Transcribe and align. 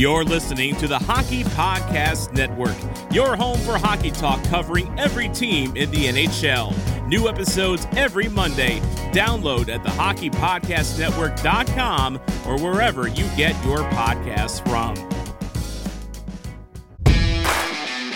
You're 0.00 0.24
listening 0.24 0.74
to 0.76 0.88
the 0.88 0.98
Hockey 0.98 1.44
Podcast 1.44 2.32
Network, 2.32 2.74
your 3.12 3.36
home 3.36 3.58
for 3.58 3.76
hockey 3.76 4.10
talk 4.10 4.42
covering 4.44 4.98
every 4.98 5.28
team 5.28 5.76
in 5.76 5.90
the 5.90 6.06
NHL. 6.06 6.74
New 7.06 7.28
episodes 7.28 7.86
every 7.94 8.26
Monday. 8.26 8.80
Download 9.12 9.68
at 9.68 9.82
the 9.82 9.90
hockeypodcastnetwork.com 9.90 12.16
or 12.46 12.58
wherever 12.58 13.08
you 13.08 13.28
get 13.36 13.62
your 13.62 13.80
podcasts 13.90 14.66
from. 14.66 14.96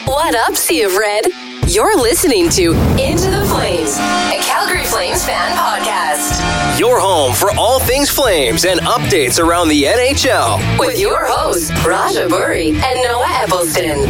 What 0.07 0.35
up, 0.35 0.57
Sea 0.57 0.85
of 0.85 0.97
Red? 0.97 1.27
You're 1.67 1.97
listening 1.97 2.51
to 2.51 2.73
Into 3.01 3.31
the 3.31 3.43
Flames, 3.49 3.97
a 3.97 4.39
Calgary 4.43 4.85
Flames 4.85 5.25
fan 5.25 5.57
podcast. 5.57 6.79
Your 6.79 7.01
home 7.01 7.33
for 7.33 7.53
all 7.57 7.81
things 7.81 8.11
Flames 8.11 8.67
and 8.67 8.81
updates 8.81 9.43
around 9.43 9.69
the 9.69 9.85
NHL. 9.85 10.79
With 10.79 11.01
your 11.01 11.25
hosts, 11.25 11.71
Raja 11.85 12.29
Boury 12.29 12.75
and 12.75 13.03
Noah 13.03 13.29
Eppleston. 13.31 14.01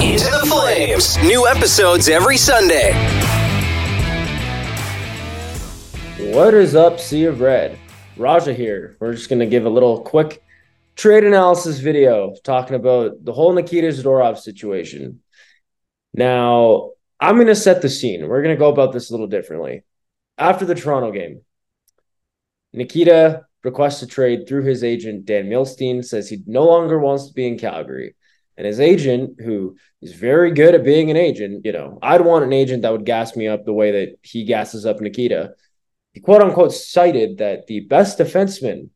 Into 0.00 0.30
the 0.30 0.46
Flames. 0.48 1.18
New 1.18 1.48
episodes 1.48 2.08
every 2.08 2.36
Sunday. 2.36 2.92
What 6.32 6.54
is 6.54 6.76
up, 6.76 7.00
Sea 7.00 7.24
of 7.24 7.40
Red? 7.40 7.76
Raja 8.16 8.54
here. 8.54 8.96
We're 9.00 9.14
just 9.14 9.28
going 9.28 9.40
to 9.40 9.46
give 9.46 9.66
a 9.66 9.70
little 9.70 10.02
quick 10.02 10.40
trade 10.94 11.24
analysis 11.24 11.80
video 11.80 12.34
talking 12.44 12.76
about 12.76 13.24
the 13.24 13.32
whole 13.32 13.52
Nikita 13.52 13.88
Zadorov 13.88 14.38
situation. 14.38 15.20
Now, 16.16 16.92
I'm 17.20 17.36
going 17.36 17.46
to 17.46 17.54
set 17.54 17.82
the 17.82 17.90
scene. 17.90 18.26
We're 18.26 18.42
going 18.42 18.54
to 18.54 18.58
go 18.58 18.70
about 18.70 18.92
this 18.92 19.10
a 19.10 19.12
little 19.12 19.26
differently. 19.26 19.84
After 20.38 20.64
the 20.64 20.74
Toronto 20.74 21.12
game, 21.12 21.42
Nikita 22.72 23.44
requests 23.62 24.02
a 24.02 24.06
trade 24.06 24.48
through 24.48 24.64
his 24.64 24.82
agent, 24.82 25.26
Dan 25.26 25.46
Milstein, 25.46 26.04
says 26.04 26.28
he 26.28 26.42
no 26.46 26.64
longer 26.64 26.98
wants 26.98 27.28
to 27.28 27.34
be 27.34 27.46
in 27.46 27.58
Calgary. 27.58 28.16
And 28.56 28.66
his 28.66 28.80
agent, 28.80 29.40
who 29.40 29.76
is 30.00 30.14
very 30.14 30.52
good 30.52 30.74
at 30.74 30.84
being 30.84 31.10
an 31.10 31.16
agent, 31.16 31.66
you 31.66 31.72
know, 31.72 31.98
I'd 32.02 32.22
want 32.22 32.44
an 32.44 32.52
agent 32.54 32.82
that 32.82 32.92
would 32.92 33.04
gas 33.04 33.36
me 33.36 33.48
up 33.48 33.64
the 33.64 33.72
way 33.74 33.90
that 33.92 34.16
he 34.22 34.44
gasses 34.44 34.86
up 34.86 35.00
Nikita. 35.00 35.54
He 36.14 36.20
quote 36.20 36.40
unquote 36.40 36.72
cited 36.72 37.38
that 37.38 37.66
the 37.66 37.80
best 37.80 38.18
defenseman 38.18 38.88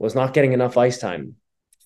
was 0.00 0.16
not 0.16 0.34
getting 0.34 0.52
enough 0.52 0.76
ice 0.76 0.98
time. 0.98 1.36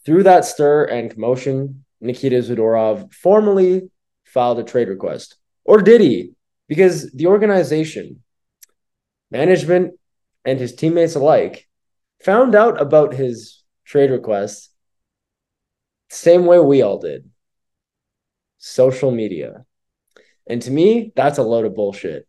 Through 0.06 0.22
that 0.22 0.46
stir 0.46 0.84
and 0.84 1.10
commotion, 1.10 1.84
Nikita 2.00 2.36
Zadorov 2.36 3.12
formally 3.12 3.90
filed 4.32 4.58
a 4.58 4.64
trade 4.64 4.88
request. 4.88 5.36
Or 5.64 5.80
did 5.80 6.00
he? 6.00 6.32
Because 6.68 7.10
the 7.12 7.26
organization, 7.26 8.22
management, 9.30 9.94
and 10.44 10.58
his 10.58 10.74
teammates 10.74 11.14
alike 11.14 11.68
found 12.22 12.54
out 12.54 12.80
about 12.80 13.14
his 13.14 13.62
trade 13.84 14.10
request 14.10 14.70
same 16.08 16.44
way 16.46 16.58
we 16.58 16.82
all 16.82 16.98
did 16.98 17.28
social 18.58 19.10
media. 19.10 19.64
And 20.46 20.62
to 20.62 20.70
me, 20.70 21.12
that's 21.16 21.38
a 21.38 21.42
load 21.42 21.64
of 21.64 21.74
bullshit. 21.74 22.28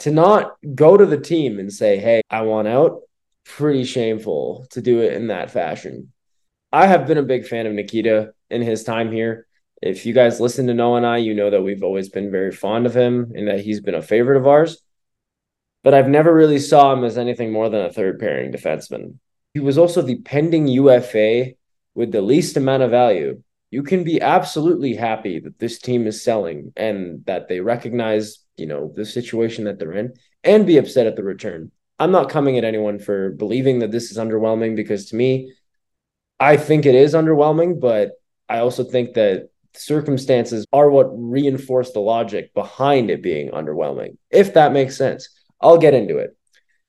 To 0.00 0.12
not 0.12 0.52
go 0.74 0.96
to 0.96 1.04
the 1.04 1.18
team 1.18 1.58
and 1.58 1.72
say, 1.72 1.98
hey, 1.98 2.22
I 2.30 2.42
want 2.42 2.68
out, 2.68 3.00
pretty 3.44 3.84
shameful 3.84 4.66
to 4.70 4.80
do 4.80 5.00
it 5.00 5.14
in 5.14 5.28
that 5.28 5.50
fashion. 5.50 6.12
I 6.70 6.86
have 6.86 7.08
been 7.08 7.18
a 7.18 7.24
big 7.24 7.46
fan 7.46 7.66
of 7.66 7.72
Nikita 7.72 8.32
in 8.50 8.62
his 8.62 8.84
time 8.84 9.10
here. 9.10 9.47
If 9.80 10.06
you 10.06 10.12
guys 10.12 10.40
listen 10.40 10.66
to 10.66 10.74
Noah 10.74 10.98
and 10.98 11.06
I, 11.06 11.18
you 11.18 11.34
know 11.34 11.50
that 11.50 11.62
we've 11.62 11.82
always 11.82 12.08
been 12.08 12.30
very 12.30 12.50
fond 12.50 12.86
of 12.86 12.96
him 12.96 13.32
and 13.34 13.48
that 13.48 13.60
he's 13.60 13.80
been 13.80 13.94
a 13.94 14.02
favorite 14.02 14.38
of 14.38 14.46
ours. 14.46 14.82
But 15.84 15.94
I've 15.94 16.08
never 16.08 16.34
really 16.34 16.58
saw 16.58 16.92
him 16.92 17.04
as 17.04 17.16
anything 17.16 17.52
more 17.52 17.68
than 17.68 17.84
a 17.84 17.92
third 17.92 18.18
pairing 18.18 18.52
defenseman. 18.52 19.18
He 19.54 19.60
was 19.60 19.78
also 19.78 20.02
the 20.02 20.20
pending 20.20 20.66
UFA 20.66 21.52
with 21.94 22.12
the 22.12 22.20
least 22.20 22.56
amount 22.56 22.82
of 22.82 22.90
value. 22.90 23.42
You 23.70 23.82
can 23.82 24.02
be 24.02 24.20
absolutely 24.20 24.94
happy 24.94 25.40
that 25.40 25.58
this 25.58 25.78
team 25.78 26.06
is 26.06 26.24
selling 26.24 26.72
and 26.76 27.24
that 27.26 27.48
they 27.48 27.60
recognize, 27.60 28.38
you 28.56 28.66
know, 28.66 28.92
the 28.94 29.04
situation 29.04 29.64
that 29.64 29.78
they're 29.78 29.92
in 29.92 30.14
and 30.42 30.66
be 30.66 30.78
upset 30.78 31.06
at 31.06 31.16
the 31.16 31.22
return. 31.22 31.70
I'm 31.98 32.12
not 32.12 32.30
coming 32.30 32.58
at 32.58 32.64
anyone 32.64 32.98
for 32.98 33.30
believing 33.30 33.80
that 33.80 33.90
this 33.90 34.10
is 34.10 34.18
underwhelming 34.18 34.76
because 34.76 35.06
to 35.10 35.16
me, 35.16 35.52
I 36.40 36.56
think 36.56 36.86
it 36.86 36.94
is 36.94 37.14
underwhelming, 37.14 37.80
but 37.80 38.12
I 38.48 38.58
also 38.58 38.84
think 38.84 39.14
that 39.14 39.50
circumstances 39.78 40.66
are 40.72 40.90
what 40.90 41.08
reinforce 41.12 41.92
the 41.92 42.00
logic 42.00 42.52
behind 42.54 43.10
it 43.10 43.22
being 43.22 43.50
underwhelming, 43.50 44.16
if 44.30 44.54
that 44.54 44.72
makes 44.72 44.96
sense. 44.96 45.28
I'll 45.60 45.78
get 45.78 45.94
into 45.94 46.18
it. 46.18 46.36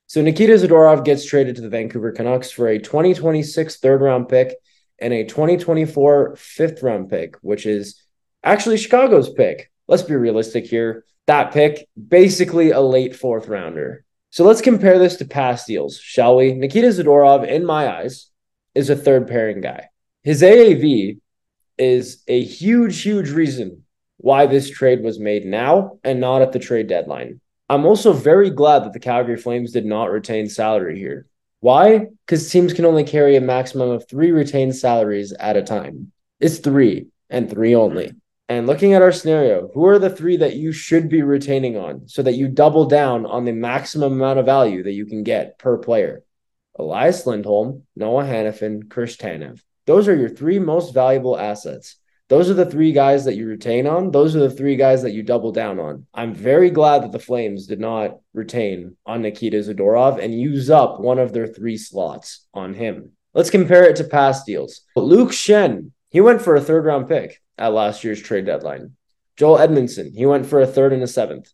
So 0.06 0.22
Nikita 0.22 0.54
Zadorov 0.54 1.04
gets 1.04 1.24
traded 1.24 1.56
to 1.56 1.62
the 1.62 1.68
Vancouver 1.68 2.12
Canucks 2.12 2.50
for 2.50 2.68
a 2.68 2.78
2026 2.78 3.78
third 3.78 4.00
round 4.00 4.28
pick 4.28 4.54
and 4.98 5.12
a 5.12 5.24
2024 5.24 6.36
fifth 6.36 6.82
round 6.82 7.08
pick, 7.08 7.36
which 7.42 7.64
is 7.64 8.02
actually 8.42 8.76
Chicago's 8.76 9.32
pick. 9.32 9.70
Let's 9.88 10.02
be 10.02 10.16
realistic 10.16 10.66
here. 10.66 11.04
That 11.26 11.52
pick, 11.52 11.88
basically 12.08 12.70
a 12.70 12.80
late 12.80 13.14
fourth 13.14 13.48
rounder. 13.48 14.04
So 14.30 14.44
let's 14.44 14.60
compare 14.60 14.98
this 14.98 15.16
to 15.16 15.24
past 15.24 15.66
deals, 15.66 15.98
shall 15.98 16.36
we? 16.36 16.54
Nikita 16.54 16.88
Zadorov, 16.88 17.46
in 17.46 17.64
my 17.64 17.88
eyes, 17.88 18.30
is 18.74 18.90
a 18.90 18.96
third 18.96 19.28
pairing 19.28 19.60
guy. 19.60 19.88
His 20.22 20.42
AAV 20.42 21.20
is 21.80 22.22
a 22.28 22.42
huge, 22.42 23.02
huge 23.02 23.30
reason 23.30 23.84
why 24.18 24.46
this 24.46 24.70
trade 24.70 25.02
was 25.02 25.18
made 25.18 25.46
now 25.46 25.98
and 26.04 26.20
not 26.20 26.42
at 26.42 26.52
the 26.52 26.58
trade 26.58 26.86
deadline. 26.86 27.40
I'm 27.70 27.86
also 27.86 28.12
very 28.12 28.50
glad 28.50 28.84
that 28.84 28.92
the 28.92 29.00
Calgary 29.00 29.36
Flames 29.36 29.72
did 29.72 29.86
not 29.86 30.10
retain 30.10 30.48
salary 30.48 30.98
here. 30.98 31.26
Why? 31.60 32.08
Because 32.26 32.50
teams 32.50 32.72
can 32.72 32.84
only 32.84 33.04
carry 33.04 33.36
a 33.36 33.40
maximum 33.40 33.90
of 33.90 34.08
three 34.08 34.30
retained 34.30 34.76
salaries 34.76 35.32
at 35.32 35.56
a 35.56 35.62
time. 35.62 36.12
It's 36.38 36.58
three 36.58 37.06
and 37.28 37.48
three 37.48 37.74
only. 37.74 38.12
And 38.48 38.66
looking 38.66 38.94
at 38.94 39.02
our 39.02 39.12
scenario, 39.12 39.70
who 39.72 39.86
are 39.86 39.98
the 39.98 40.10
three 40.10 40.36
that 40.38 40.56
you 40.56 40.72
should 40.72 41.08
be 41.08 41.22
retaining 41.22 41.76
on 41.76 42.08
so 42.08 42.22
that 42.22 42.34
you 42.34 42.48
double 42.48 42.86
down 42.86 43.24
on 43.24 43.44
the 43.44 43.52
maximum 43.52 44.14
amount 44.14 44.38
of 44.38 44.46
value 44.46 44.82
that 44.82 44.92
you 44.92 45.06
can 45.06 45.22
get 45.22 45.58
per 45.58 45.78
player? 45.78 46.24
Elias 46.76 47.26
Lindholm, 47.26 47.84
Noah 47.94 48.24
Hanifin, 48.24 48.90
Chris 48.90 49.16
Tanev. 49.16 49.62
Those 49.86 50.08
are 50.08 50.16
your 50.16 50.28
three 50.28 50.58
most 50.58 50.94
valuable 50.94 51.38
assets. 51.38 51.96
Those 52.28 52.48
are 52.48 52.54
the 52.54 52.70
three 52.70 52.92
guys 52.92 53.24
that 53.24 53.34
you 53.34 53.48
retain 53.48 53.88
on. 53.88 54.12
Those 54.12 54.36
are 54.36 54.40
the 54.40 54.50
three 54.54 54.76
guys 54.76 55.02
that 55.02 55.12
you 55.12 55.24
double 55.24 55.50
down 55.50 55.80
on. 55.80 56.06
I'm 56.14 56.32
very 56.32 56.70
glad 56.70 57.02
that 57.02 57.10
the 57.10 57.18
Flames 57.18 57.66
did 57.66 57.80
not 57.80 58.20
retain 58.32 58.96
on 59.04 59.22
Nikita 59.22 59.56
Zadorov 59.56 60.22
and 60.22 60.32
use 60.32 60.70
up 60.70 61.00
one 61.00 61.18
of 61.18 61.32
their 61.32 61.48
three 61.48 61.76
slots 61.76 62.46
on 62.54 62.74
him. 62.74 63.10
Let's 63.34 63.50
compare 63.50 63.82
it 63.82 63.96
to 63.96 64.04
past 64.04 64.46
deals. 64.46 64.82
Luke 64.94 65.30
Schenn, 65.30 65.90
he 66.10 66.20
went 66.20 66.40
for 66.40 66.54
a 66.54 66.60
third 66.60 66.84
round 66.84 67.08
pick 67.08 67.42
at 67.58 67.72
last 67.72 68.04
year's 68.04 68.22
trade 68.22 68.46
deadline. 68.46 68.92
Joel 69.36 69.58
Edmondson, 69.58 70.12
he 70.14 70.24
went 70.24 70.46
for 70.46 70.60
a 70.60 70.66
third 70.68 70.92
and 70.92 71.02
a 71.02 71.08
seventh. 71.08 71.50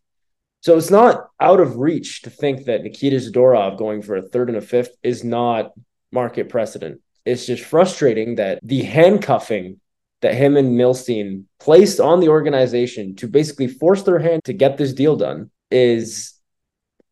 So 0.61 0.77
it's 0.77 0.91
not 0.91 1.29
out 1.39 1.59
of 1.59 1.77
reach 1.77 2.21
to 2.23 2.29
think 2.29 2.65
that 2.65 2.83
Nikita 2.83 3.15
Zadorov 3.15 3.77
going 3.77 4.01
for 4.03 4.15
a 4.15 4.21
third 4.21 4.49
and 4.49 4.57
a 4.57 4.61
fifth 4.61 4.95
is 5.01 5.23
not 5.23 5.71
market 6.11 6.49
precedent. 6.49 7.01
It's 7.27 7.45
just 7.45 7.65
frustrating 7.65 8.35
that 8.35 8.59
the 8.63 8.83
handcuffing 8.83 9.81
that 10.21 10.33
him 10.33 10.55
and 10.55 10.79
Milstein 10.79 11.43
placed 11.59 11.99
on 11.99 12.21
the 12.21 12.29
organization 12.29 13.15
to 13.17 13.27
basically 13.27 13.67
force 13.67 14.03
their 14.03 14.19
hand 14.19 14.45
to 14.45 14.53
get 14.53 14.77
this 14.77 14.93
deal 14.93 15.17
done 15.17 15.51
is, 15.69 16.33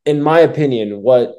in 0.05 0.23
my 0.23 0.39
opinion, 0.39 1.01
what 1.01 1.35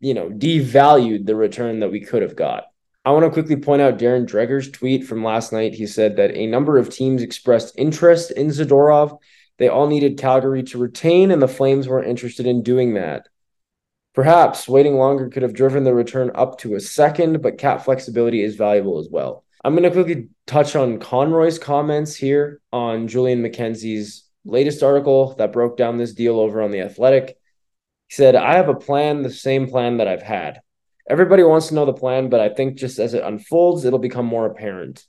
you 0.00 0.14
know 0.14 0.30
devalued 0.30 1.26
the 1.26 1.36
return 1.36 1.80
that 1.80 1.90
we 1.90 2.00
could 2.00 2.22
have 2.22 2.34
got. 2.34 2.64
I 3.04 3.10
want 3.10 3.26
to 3.26 3.30
quickly 3.30 3.56
point 3.56 3.82
out 3.82 3.98
Darren 3.98 4.26
Dreger's 4.26 4.70
tweet 4.70 5.04
from 5.04 5.22
last 5.22 5.52
night. 5.52 5.74
He 5.74 5.86
said 5.86 6.16
that 6.16 6.34
a 6.34 6.46
number 6.46 6.78
of 6.78 6.88
teams 6.90 7.22
expressed 7.22 7.74
interest 7.76 8.30
in 8.30 8.48
Zadorov. 8.48 9.18
They 9.58 9.68
all 9.68 9.86
needed 9.86 10.18
Calgary 10.18 10.62
to 10.64 10.78
retain, 10.78 11.30
and 11.30 11.42
the 11.42 11.48
Flames 11.48 11.88
weren't 11.88 12.08
interested 12.08 12.46
in 12.46 12.62
doing 12.62 12.94
that. 12.94 13.28
Perhaps 14.18 14.66
waiting 14.68 14.96
longer 14.96 15.28
could 15.28 15.44
have 15.44 15.54
driven 15.54 15.84
the 15.84 15.94
return 15.94 16.32
up 16.34 16.58
to 16.58 16.74
a 16.74 16.80
second, 16.80 17.40
but 17.40 17.56
cap 17.56 17.84
flexibility 17.84 18.42
is 18.42 18.56
valuable 18.56 18.98
as 18.98 19.06
well. 19.08 19.44
I'm 19.62 19.76
going 19.76 19.84
to 19.84 19.92
quickly 19.92 20.26
touch 20.44 20.74
on 20.74 20.98
Conroy's 20.98 21.60
comments 21.60 22.16
here 22.16 22.60
on 22.72 23.06
Julian 23.06 23.44
McKenzie's 23.44 24.24
latest 24.44 24.82
article 24.82 25.36
that 25.36 25.52
broke 25.52 25.76
down 25.76 25.98
this 25.98 26.14
deal 26.14 26.40
over 26.40 26.60
on 26.62 26.72
The 26.72 26.80
Athletic. 26.80 27.38
He 28.08 28.14
said, 28.16 28.34
I 28.34 28.54
have 28.54 28.68
a 28.68 28.74
plan, 28.74 29.22
the 29.22 29.30
same 29.30 29.68
plan 29.68 29.98
that 29.98 30.08
I've 30.08 30.24
had. 30.24 30.62
Everybody 31.08 31.44
wants 31.44 31.68
to 31.68 31.74
know 31.74 31.86
the 31.86 31.92
plan, 31.92 32.28
but 32.28 32.40
I 32.40 32.48
think 32.48 32.76
just 32.76 32.98
as 32.98 33.14
it 33.14 33.22
unfolds, 33.22 33.84
it'll 33.84 34.00
become 34.00 34.26
more 34.26 34.46
apparent. 34.46 35.06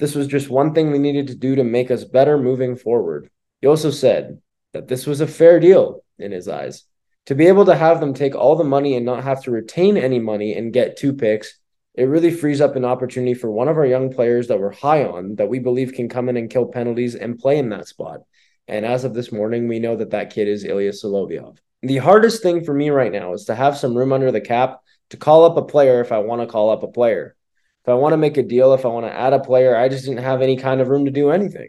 This 0.00 0.16
was 0.16 0.26
just 0.26 0.50
one 0.50 0.74
thing 0.74 0.90
we 0.90 0.98
needed 0.98 1.28
to 1.28 1.36
do 1.36 1.54
to 1.54 1.62
make 1.62 1.92
us 1.92 2.02
better 2.02 2.36
moving 2.36 2.74
forward. 2.74 3.30
He 3.60 3.68
also 3.68 3.92
said 3.92 4.40
that 4.72 4.88
this 4.88 5.06
was 5.06 5.20
a 5.20 5.28
fair 5.28 5.60
deal 5.60 6.02
in 6.18 6.32
his 6.32 6.48
eyes 6.48 6.82
to 7.30 7.36
be 7.36 7.46
able 7.46 7.64
to 7.64 7.76
have 7.76 8.00
them 8.00 8.12
take 8.12 8.34
all 8.34 8.56
the 8.56 8.64
money 8.64 8.96
and 8.96 9.06
not 9.06 9.22
have 9.22 9.40
to 9.40 9.52
retain 9.52 9.96
any 9.96 10.18
money 10.18 10.54
and 10.54 10.72
get 10.72 10.96
two 10.96 11.12
picks, 11.12 11.60
it 11.94 12.06
really 12.06 12.32
frees 12.32 12.60
up 12.60 12.74
an 12.74 12.84
opportunity 12.84 13.34
for 13.34 13.48
one 13.48 13.68
of 13.68 13.76
our 13.76 13.86
young 13.86 14.12
players 14.12 14.48
that 14.48 14.58
we're 14.58 14.72
high 14.72 15.04
on 15.04 15.36
that 15.36 15.48
we 15.48 15.60
believe 15.60 15.92
can 15.92 16.08
come 16.08 16.28
in 16.28 16.36
and 16.36 16.50
kill 16.50 16.66
penalties 16.66 17.14
and 17.14 17.38
play 17.38 17.56
in 17.56 17.68
that 17.68 17.86
spot. 17.86 18.22
And 18.66 18.84
as 18.84 19.04
of 19.04 19.14
this 19.14 19.30
morning, 19.30 19.68
we 19.68 19.78
know 19.78 19.94
that 19.94 20.10
that 20.10 20.30
kid 20.30 20.48
is 20.48 20.64
Ilya 20.64 20.90
Solovyov. 20.90 21.58
The 21.84 21.98
hardest 21.98 22.42
thing 22.42 22.64
for 22.64 22.74
me 22.74 22.90
right 22.90 23.12
now 23.12 23.32
is 23.32 23.44
to 23.44 23.54
have 23.54 23.78
some 23.78 23.96
room 23.96 24.12
under 24.12 24.32
the 24.32 24.40
cap 24.40 24.80
to 25.10 25.16
call 25.16 25.44
up 25.44 25.56
a 25.56 25.62
player 25.62 26.00
if 26.00 26.10
I 26.10 26.18
want 26.18 26.40
to 26.42 26.48
call 26.48 26.70
up 26.70 26.82
a 26.82 26.88
player. 26.88 27.36
If 27.84 27.88
I 27.88 27.94
want 27.94 28.12
to 28.12 28.16
make 28.16 28.38
a 28.38 28.42
deal, 28.42 28.74
if 28.74 28.84
I 28.84 28.88
want 28.88 29.06
to 29.06 29.16
add 29.16 29.34
a 29.34 29.38
player, 29.38 29.76
I 29.76 29.88
just 29.88 30.04
didn't 30.04 30.24
have 30.24 30.42
any 30.42 30.56
kind 30.56 30.80
of 30.80 30.88
room 30.88 31.04
to 31.04 31.12
do 31.12 31.30
anything. 31.30 31.68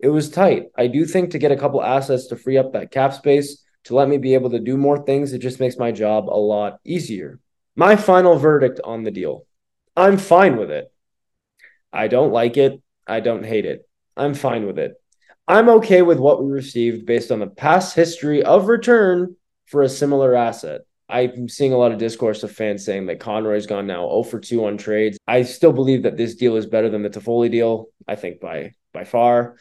It 0.00 0.08
was 0.08 0.28
tight. 0.28 0.64
I 0.76 0.88
do 0.88 1.04
think 1.04 1.30
to 1.30 1.38
get 1.38 1.52
a 1.52 1.56
couple 1.56 1.84
assets 1.84 2.26
to 2.26 2.36
free 2.36 2.58
up 2.58 2.72
that 2.72 2.90
cap 2.90 3.14
space 3.14 3.62
to 3.84 3.94
let 3.94 4.08
me 4.08 4.18
be 4.18 4.34
able 4.34 4.50
to 4.50 4.58
do 4.58 4.76
more 4.76 5.04
things, 5.04 5.32
it 5.32 5.38
just 5.38 5.60
makes 5.60 5.78
my 5.78 5.92
job 5.92 6.28
a 6.28 6.36
lot 6.38 6.78
easier. 6.84 7.40
My 7.76 7.96
final 7.96 8.36
verdict 8.36 8.80
on 8.84 9.04
the 9.04 9.10
deal 9.10 9.46
I'm 9.96 10.16
fine 10.16 10.56
with 10.56 10.70
it. 10.70 10.92
I 11.92 12.08
don't 12.08 12.32
like 12.32 12.56
it. 12.56 12.80
I 13.06 13.20
don't 13.20 13.44
hate 13.44 13.64
it. 13.64 13.88
I'm 14.16 14.34
fine 14.34 14.66
with 14.66 14.78
it. 14.78 14.94
I'm 15.46 15.68
okay 15.70 16.02
with 16.02 16.18
what 16.18 16.44
we 16.44 16.50
received 16.50 17.06
based 17.06 17.32
on 17.32 17.38
the 17.38 17.46
past 17.46 17.96
history 17.96 18.42
of 18.42 18.68
return 18.68 19.36
for 19.66 19.82
a 19.82 19.88
similar 19.88 20.34
asset. 20.34 20.82
I'm 21.08 21.48
seeing 21.48 21.72
a 21.72 21.78
lot 21.78 21.90
of 21.90 21.98
discourse 21.98 22.42
of 22.42 22.52
fans 22.52 22.84
saying 22.84 23.06
that 23.06 23.20
Conroy's 23.20 23.66
gone 23.66 23.86
now 23.86 24.06
0 24.08 24.24
for 24.24 24.40
2 24.40 24.66
on 24.66 24.76
trades. 24.76 25.16
I 25.26 25.42
still 25.42 25.72
believe 25.72 26.02
that 26.02 26.18
this 26.18 26.34
deal 26.34 26.56
is 26.56 26.66
better 26.66 26.90
than 26.90 27.02
the 27.02 27.10
Toffoli 27.10 27.50
deal. 27.50 27.86
I 28.06 28.14
think 28.16 28.40
by 28.40 28.74
by 28.92 29.04
far. 29.04 29.56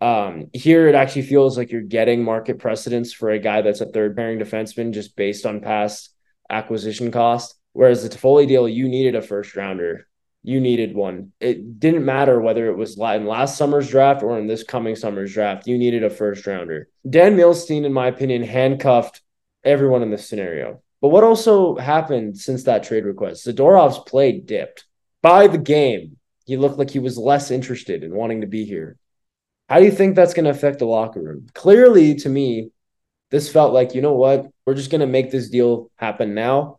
Um, 0.00 0.50
here 0.52 0.88
it 0.88 0.94
actually 0.94 1.22
feels 1.22 1.58
like 1.58 1.72
you're 1.72 1.82
getting 1.82 2.22
market 2.22 2.58
precedence 2.58 3.12
for 3.12 3.30
a 3.30 3.38
guy 3.38 3.62
that's 3.62 3.80
a 3.80 3.86
third 3.86 4.16
pairing 4.16 4.38
defenseman 4.38 4.92
just 4.92 5.16
based 5.16 5.44
on 5.44 5.60
past 5.60 6.14
acquisition 6.48 7.10
cost. 7.10 7.54
Whereas 7.72 8.02
the 8.02 8.08
Toffoli 8.08 8.46
deal, 8.46 8.68
you 8.68 8.88
needed 8.88 9.14
a 9.14 9.22
first 9.22 9.56
rounder 9.56 10.08
you 10.42 10.60
needed 10.60 10.94
one. 10.94 11.32
It 11.40 11.78
didn't 11.78 12.04
matter 12.04 12.40
whether 12.40 12.68
it 12.68 12.76
was 12.76 12.98
in 12.98 13.26
last 13.26 13.58
summer's 13.58 13.90
draft 13.90 14.22
or 14.22 14.38
in 14.38 14.46
this 14.46 14.62
coming 14.62 14.96
summer's 14.96 15.34
draft. 15.34 15.66
You 15.66 15.76
needed 15.76 16.04
a 16.04 16.10
first 16.10 16.46
rounder. 16.46 16.88
Dan 17.08 17.36
Milstein, 17.36 17.84
in 17.84 17.92
my 17.92 18.06
opinion, 18.06 18.42
handcuffed 18.42 19.20
everyone 19.64 20.02
in 20.02 20.10
this 20.10 20.28
scenario. 20.28 20.82
But 21.00 21.08
what 21.08 21.24
also 21.24 21.76
happened 21.76 22.38
since 22.38 22.64
that 22.64 22.84
trade 22.84 23.04
request? 23.04 23.46
Zadorov's 23.46 23.98
play 23.98 24.40
dipped. 24.40 24.84
By 25.22 25.48
the 25.48 25.58
game, 25.58 26.16
he 26.46 26.56
looked 26.56 26.78
like 26.78 26.90
he 26.90 26.98
was 26.98 27.18
less 27.18 27.50
interested 27.50 28.02
in 28.02 28.14
wanting 28.14 28.40
to 28.40 28.46
be 28.46 28.64
here. 28.64 28.96
How 29.68 29.78
do 29.78 29.84
you 29.84 29.90
think 29.90 30.16
that's 30.16 30.34
going 30.34 30.44
to 30.44 30.50
affect 30.50 30.78
the 30.78 30.86
locker 30.86 31.20
room? 31.20 31.46
Clearly, 31.54 32.14
to 32.16 32.28
me, 32.28 32.70
this 33.30 33.52
felt 33.52 33.74
like, 33.74 33.94
you 33.94 34.00
know 34.00 34.14
what? 34.14 34.46
We're 34.64 34.74
just 34.74 34.90
going 34.90 35.02
to 35.02 35.06
make 35.06 35.30
this 35.30 35.50
deal 35.50 35.90
happen 35.96 36.34
now. 36.34 36.78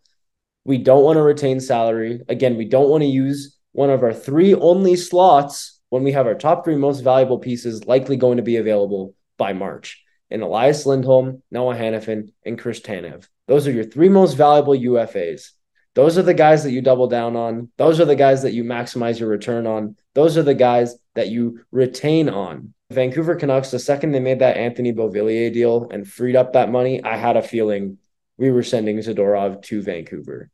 We 0.65 0.80
don't 0.80 1.03
want 1.03 1.18
to 1.18 1.21
retain 1.21 1.59
salary. 1.59 2.21
Again, 2.27 2.57
we 2.57 2.65
don't 2.65 2.89
want 2.89 3.01
to 3.01 3.07
use 3.07 3.57
one 3.74 3.89
of 3.89 4.03
our 4.03 4.13
three 4.13 4.56
only 4.56 4.95
slots 4.95 5.80
when 5.89 6.03
we 6.03 6.12
have 6.13 6.27
our 6.27 6.36
top 6.36 6.63
three 6.63 6.75
most 6.75 7.01
valuable 7.01 7.39
pieces 7.39 7.86
likely 7.86 8.18
going 8.18 8.38
to 8.38 8.44
be 8.44 8.57
available 8.57 9.15
by 9.38 9.53
March. 9.53 10.03
And 10.31 10.41
Elias 10.41 10.86
Lindholm, 10.86 11.41
Noah 11.51 11.75
Hanifin, 11.75 12.31
and 12.45 12.59
Chris 12.59 12.80
Tanev. 12.80 13.27
Those 13.47 13.68
are 13.68 13.71
your 13.71 13.83
three 13.83 14.09
most 14.09 14.33
valuable 14.33 14.74
UFAs. 14.74 15.51
Those 15.95 16.18
are 16.18 16.24
the 16.24 16.33
guys 16.33 16.63
that 16.63 16.71
you 16.71 16.81
double 16.81 17.07
down 17.07 17.36
on. 17.36 17.69
Those 17.77 18.00
are 18.00 18.06
the 18.06 18.15
guys 18.15 18.44
that 18.44 18.53
you 18.53 18.63
maximize 18.63 19.19
your 19.19 19.30
return 19.30 19.68
on. 19.68 19.95
Those 20.13 20.38
are 20.38 20.44
the 20.44 20.53
guys 20.53 20.95
that 21.15 21.30
you 21.30 21.62
retain 21.71 22.30
on. 22.30 22.74
Vancouver 22.91 23.36
Canucks, 23.36 23.71
the 23.71 23.80
second 23.80 24.12
they 24.12 24.19
made 24.19 24.39
that 24.39 24.57
Anthony 24.57 24.94
Beauvillier 24.94 25.53
deal 25.53 25.89
and 25.91 26.07
freed 26.07 26.36
up 26.36 26.53
that 26.53 26.71
money, 26.71 27.03
I 27.03 27.18
had 27.18 27.38
a 27.38 27.41
feeling 27.41 27.97
we 28.38 28.51
were 28.51 28.63
sending 28.63 28.97
Zadorov 28.97 29.62
to 29.63 29.81
Vancouver. 29.81 30.50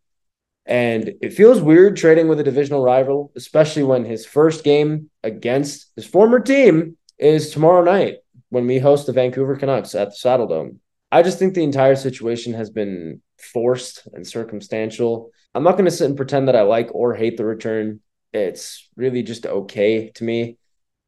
And 0.66 1.14
it 1.22 1.34
feels 1.34 1.62
weird 1.62 1.96
trading 1.96 2.28
with 2.28 2.40
a 2.40 2.44
divisional 2.44 2.84
rival, 2.84 3.32
especially 3.36 3.84
when 3.84 4.04
his 4.04 4.26
first 4.26 4.64
game 4.64 5.10
against 5.24 5.92
his 5.96 6.06
former 6.06 6.40
team 6.40 6.98
is 7.20 7.52
tomorrow 7.52 7.84
night 7.84 8.18
when 8.50 8.66
we 8.66 8.80
host 8.80 9.06
the 9.06 9.14
Vancouver 9.14 9.56
Canucks 9.56 9.94
at 9.96 10.10
the 10.10 10.16
Saddledome. 10.16 10.78
I 11.12 11.22
just 11.22 11.40
think 11.40 11.54
the 11.54 11.64
entire 11.64 11.96
situation 11.96 12.54
has 12.54 12.70
been 12.70 13.22
forced 13.38 14.08
and 14.14 14.28
circumstantial. 14.28 15.32
I'm 15.54 15.64
not 15.64 15.74
going 15.74 15.86
to 15.86 15.92
sit 15.92 16.08
and 16.08 16.18
pretend 16.18 16.48
that 16.48 16.56
I 16.56 16.64
like 16.64 16.90
or 16.94 17.14
hate 17.14 17.38
the 17.38 17.46
return. 17.46 18.02
It's 18.34 18.90
really 18.96 19.24
just 19.24 19.46
okay 19.46 20.12
to 20.16 20.24
me. 20.24 20.58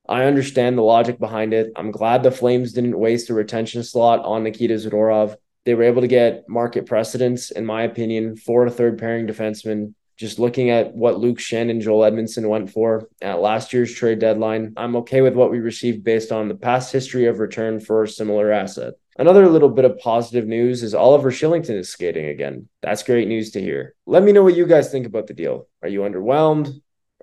I 0.08 0.24
understand 0.24 0.78
the 0.78 0.84
logic 0.84 1.20
behind 1.20 1.54
it. 1.54 1.72
I'm 1.76 1.92
glad 1.92 2.24
the 2.24 2.32
Flames 2.32 2.72
didn't 2.72 2.98
waste 2.98 3.30
a 3.30 3.34
retention 3.34 3.84
slot 3.84 4.24
on 4.24 4.44
Nikita 4.44 4.76
Zadorov 4.76 5.36
they 5.68 5.76
were 5.76 5.84
able 5.84 6.02
to 6.02 6.08
get 6.08 6.48
market 6.48 6.86
precedence, 6.86 7.52
in 7.52 7.66
my 7.66 7.84
opinion, 7.84 8.38
for 8.38 8.66
a 8.66 8.72
third 8.72 8.98
pairing 8.98 9.28
defenseman. 9.28 9.96
Just 10.18 10.40
looking 10.40 10.70
at 10.72 10.96
what 10.96 11.20
Luke 11.20 11.38
Schenn 11.38 11.70
and 11.70 11.82
Joel 11.82 12.06
Edmondson 12.06 12.50
went 12.50 12.72
for 12.72 13.08
at 13.22 13.40
last 13.40 13.72
year's 13.72 13.94
trade 13.94 14.20
deadline, 14.20 14.74
I'm 14.76 14.96
okay 14.98 15.22
with 15.22 15.36
what 15.36 15.52
we 15.52 15.60
received 15.60 16.04
based 16.04 16.32
on 16.32 16.48
the 16.48 16.56
past 16.56 16.92
history 16.92 17.28
of 17.28 17.40
return 17.40 17.80
for 17.80 18.04
a 18.04 18.08
similar 18.08 18.52
asset. 18.52 18.96
Another 19.20 19.48
little 19.48 19.70
bit 19.70 19.86
of 19.86 20.00
positive 20.00 20.48
news 20.48 20.84
is 20.84 20.94
Oliver 20.94 21.32
Kylington 21.32 21.78
is 21.78 21.90
skating 21.90 22.28
again. 22.28 22.68
That's 22.82 23.04
great 23.04 23.28
news 23.28 23.52
to 23.52 23.62
hear. 23.62 23.96
Let 24.06 24.24
me 24.24 24.32
know 24.32 24.44
what 24.44 24.56
you 24.56 24.66
guys 24.66 24.92
think 24.92 25.06
about 25.06 25.28
the 25.28 25.34
deal. 25.34 25.68
Are 25.82 25.90
you 25.90 26.02
underwhelmed? 26.02 26.70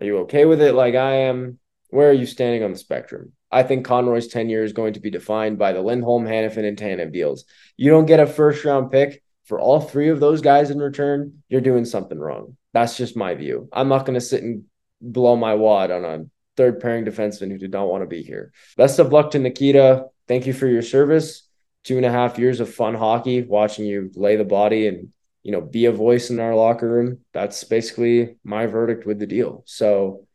Are 0.00 0.06
you 0.06 0.18
okay 0.18 0.44
with 0.44 0.62
it 0.62 0.74
like 0.74 0.94
I 0.94 1.14
am? 1.28 1.58
Where 1.90 2.10
are 2.10 2.12
you 2.12 2.26
standing 2.26 2.62
on 2.62 2.72
the 2.72 2.78
spectrum? 2.78 3.32
I 3.50 3.62
think 3.62 3.86
Conroy's 3.86 4.28
tenure 4.28 4.64
is 4.64 4.72
going 4.72 4.94
to 4.94 5.00
be 5.00 5.10
defined 5.10 5.58
by 5.58 5.72
the 5.72 5.82
Lindholm, 5.82 6.24
Hanifin, 6.24 6.66
and 6.66 6.76
Tanev 6.76 7.12
deals. 7.12 7.44
You 7.76 7.90
don't 7.90 8.06
get 8.06 8.18
a 8.18 8.26
first 8.26 8.64
round 8.64 8.90
pick 8.90 9.22
for 9.44 9.60
all 9.60 9.80
three 9.80 10.08
of 10.08 10.20
those 10.20 10.40
guys 10.40 10.70
in 10.70 10.78
return, 10.78 11.42
you're 11.48 11.60
doing 11.60 11.84
something 11.84 12.18
wrong. 12.18 12.56
That's 12.74 12.98
just 12.98 13.16
my 13.16 13.34
view. 13.34 13.70
I'm 13.72 13.88
not 13.88 14.04
going 14.04 14.14
to 14.14 14.20
sit 14.20 14.42
and 14.42 14.64
blow 15.00 15.36
my 15.36 15.54
wad 15.54 15.90
on 15.90 16.04
a 16.04 16.26
third 16.58 16.80
pairing 16.80 17.06
defenseman 17.06 17.50
who 17.50 17.56
did 17.56 17.72
not 17.72 17.88
want 17.88 18.02
to 18.02 18.06
be 18.06 18.22
here. 18.22 18.52
Best 18.76 18.98
of 18.98 19.12
luck 19.12 19.30
to 19.30 19.38
Nikita. 19.38 20.04
Thank 20.28 20.46
you 20.46 20.52
for 20.52 20.66
your 20.66 20.82
service. 20.82 21.48
Two 21.84 21.96
and 21.96 22.04
a 22.04 22.10
half 22.10 22.38
years 22.38 22.60
of 22.60 22.74
fun 22.74 22.94
hockey, 22.94 23.42
watching 23.42 23.86
you 23.86 24.10
lay 24.14 24.36
the 24.36 24.44
body 24.44 24.86
and 24.88 25.08
you 25.42 25.52
know 25.52 25.62
be 25.62 25.86
a 25.86 25.92
voice 25.92 26.28
in 26.28 26.40
our 26.40 26.54
locker 26.54 26.88
room. 26.88 27.20
That's 27.32 27.64
basically 27.64 28.36
my 28.44 28.66
verdict 28.66 29.06
with 29.06 29.18
the 29.18 29.26
deal. 29.26 29.62
So 29.64 30.26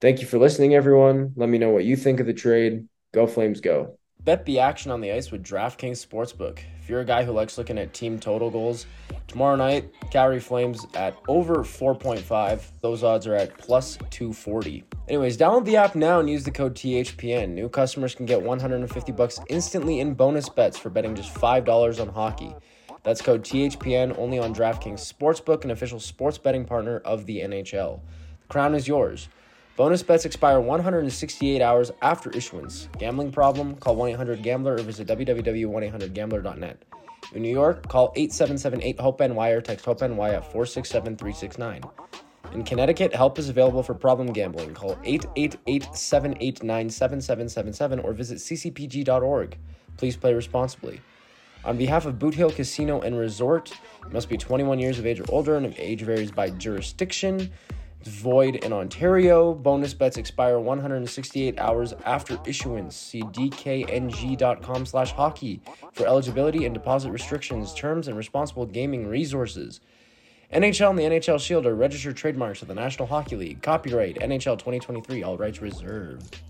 Thank 0.00 0.20
you 0.20 0.28
for 0.28 0.38
listening, 0.38 0.74
everyone. 0.74 1.32
Let 1.34 1.48
me 1.48 1.58
know 1.58 1.70
what 1.70 1.84
you 1.84 1.96
think 1.96 2.20
of 2.20 2.26
the 2.26 2.32
trade. 2.32 2.86
Go 3.12 3.26
Flames, 3.26 3.60
go. 3.60 3.98
Bet 4.20 4.44
the 4.44 4.60
action 4.60 4.92
on 4.92 5.00
the 5.00 5.10
ice 5.10 5.32
with 5.32 5.42
DraftKings 5.42 6.06
Sportsbook. 6.06 6.60
If 6.88 6.92
you're 6.92 7.00
a 7.00 7.04
guy 7.04 7.22
who 7.22 7.32
likes 7.32 7.58
looking 7.58 7.76
at 7.76 7.92
team 7.92 8.18
total 8.18 8.50
goals, 8.50 8.86
tomorrow 9.26 9.56
night, 9.56 9.92
Calgary 10.10 10.40
Flames 10.40 10.86
at 10.94 11.14
over 11.28 11.56
4.5. 11.56 12.62
Those 12.80 13.04
odds 13.04 13.26
are 13.26 13.34
at 13.34 13.58
plus 13.58 13.98
240. 14.08 14.84
Anyways, 15.06 15.36
download 15.36 15.66
the 15.66 15.76
app 15.76 15.94
now 15.94 16.18
and 16.18 16.30
use 16.30 16.44
the 16.44 16.50
code 16.50 16.74
THPN. 16.74 17.50
New 17.50 17.68
customers 17.68 18.14
can 18.14 18.24
get 18.24 18.40
150 18.40 19.12
bucks 19.12 19.38
instantly 19.50 20.00
in 20.00 20.14
bonus 20.14 20.48
bets 20.48 20.78
for 20.78 20.88
betting 20.88 21.14
just 21.14 21.34
$5 21.34 22.00
on 22.00 22.08
hockey. 22.08 22.54
That's 23.02 23.20
code 23.20 23.44
THPN 23.44 24.18
only 24.18 24.38
on 24.38 24.54
DraftKings 24.54 25.12
Sportsbook, 25.12 25.64
an 25.64 25.72
official 25.72 26.00
sports 26.00 26.38
betting 26.38 26.64
partner 26.64 27.02
of 27.04 27.26
the 27.26 27.40
NHL. 27.40 28.00
The 28.40 28.48
crown 28.48 28.74
is 28.74 28.88
yours. 28.88 29.28
Bonus 29.78 30.02
bets 30.02 30.24
expire 30.24 30.58
168 30.58 31.62
hours 31.62 31.92
after 32.02 32.30
issuance. 32.30 32.88
Gambling 32.98 33.30
problem? 33.30 33.76
Call 33.76 33.94
1 33.94 34.10
800 34.10 34.42
Gambler 34.42 34.74
or 34.74 34.82
visit 34.82 35.06
www.1800Gambler.net. 35.06 36.82
In 37.32 37.42
New 37.42 37.52
York, 37.52 37.86
call 37.86 38.12
8778 38.16 38.98
HOPE 38.98 39.20
NY 39.20 39.48
or 39.50 39.60
text 39.60 39.84
HOPE 39.84 40.00
NY 40.00 40.30
at 40.30 40.42
467 40.42 41.16
369. 41.16 41.82
In 42.54 42.64
Connecticut, 42.64 43.14
help 43.14 43.38
is 43.38 43.50
available 43.50 43.84
for 43.84 43.94
problem 43.94 44.32
gambling. 44.32 44.74
Call 44.74 44.98
888 45.04 45.94
789 45.94 46.90
7777 46.90 48.00
or 48.00 48.12
visit 48.12 48.38
ccpg.org. 48.38 49.56
Please 49.96 50.16
play 50.16 50.34
responsibly. 50.34 51.00
On 51.64 51.76
behalf 51.76 52.04
of 52.04 52.18
Boot 52.18 52.34
Hill 52.34 52.50
Casino 52.50 53.00
and 53.02 53.16
Resort, 53.16 53.70
you 54.04 54.10
must 54.10 54.28
be 54.28 54.36
21 54.36 54.80
years 54.80 54.98
of 54.98 55.06
age 55.06 55.20
or 55.20 55.26
older, 55.28 55.54
and 55.54 55.72
age 55.78 56.02
varies 56.02 56.32
by 56.32 56.50
jurisdiction 56.50 57.52
void 58.08 58.56
in 58.56 58.72
Ontario. 58.72 59.54
Bonus 59.54 59.94
bets 59.94 60.16
expire 60.16 60.58
168 60.58 61.58
hours 61.58 61.94
after 62.04 62.38
issuance. 62.46 62.96
See 62.96 63.22
dkng.com 63.22 64.86
slash 64.86 65.12
hockey 65.12 65.60
for 65.92 66.06
eligibility 66.06 66.64
and 66.64 66.74
deposit 66.74 67.10
restrictions, 67.10 67.74
terms, 67.74 68.08
and 68.08 68.16
responsible 68.16 68.66
gaming 68.66 69.06
resources. 69.06 69.80
NHL 70.52 70.90
and 70.90 70.98
the 70.98 71.02
NHL 71.02 71.38
Shield 71.40 71.66
are 71.66 71.74
registered 71.74 72.16
trademarks 72.16 72.62
of 72.62 72.68
the 72.68 72.74
National 72.74 73.06
Hockey 73.06 73.36
League. 73.36 73.62
Copyright 73.62 74.16
NHL 74.16 74.58
2023, 74.58 75.22
all 75.22 75.36
rights 75.36 75.60
reserved. 75.60 76.40